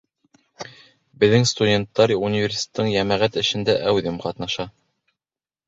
Беҙҙең 1.23 1.45
студенттар 1.49 2.15
университеттың 2.29 2.91
йәмәғәт 2.97 3.39
эшендә 3.45 3.79
әүҙем 3.93 4.21
ҡатнаша 4.27 4.69